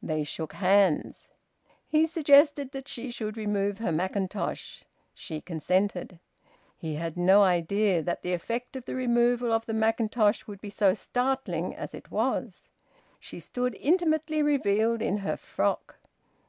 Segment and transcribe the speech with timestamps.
[0.00, 1.30] They shook hands.
[1.88, 4.84] He suggested that she should remove her mackintosh.
[5.14, 6.20] She consented.
[6.76, 10.70] He had no idea that the effect of the removal of the mackintosh would be
[10.70, 12.70] so startling as it was.
[13.18, 15.96] She stood intimately revealed in her frock.